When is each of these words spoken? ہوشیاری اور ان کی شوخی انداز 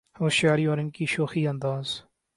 ہوشیاری 0.19 0.65
اور 0.65 0.77
ان 0.77 0.89
کی 0.89 1.05
شوخی 1.05 1.47
انداز 1.47 2.01